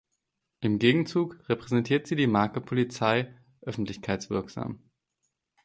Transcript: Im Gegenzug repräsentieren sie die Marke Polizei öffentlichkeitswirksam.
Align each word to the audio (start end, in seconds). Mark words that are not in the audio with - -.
Im 0.61 0.79
Gegenzug 0.79 1.47
repräsentieren 1.47 2.05
sie 2.05 2.15
die 2.15 2.25
Marke 2.25 2.59
Polizei 2.59 3.31
öffentlichkeitswirksam. 3.61 4.81